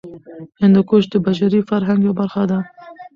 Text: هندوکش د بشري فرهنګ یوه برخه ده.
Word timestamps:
هندوکش 0.61 1.03
د 1.09 1.15
بشري 1.25 1.61
فرهنګ 1.69 1.99
یوه 2.05 2.17
برخه 2.19 2.43
ده. 2.51 2.59